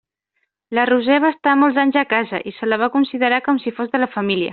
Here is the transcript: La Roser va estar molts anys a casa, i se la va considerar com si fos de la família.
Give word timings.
La 0.77 0.85
Roser 0.89 1.17
va 1.25 1.29
estar 1.35 1.53
molts 1.63 1.77
anys 1.83 1.99
a 2.03 2.05
casa, 2.13 2.39
i 2.53 2.57
se 2.61 2.71
la 2.71 2.81
va 2.85 2.89
considerar 2.97 3.41
com 3.49 3.61
si 3.67 3.75
fos 3.81 3.93
de 3.97 4.03
la 4.05 4.13
família. 4.17 4.49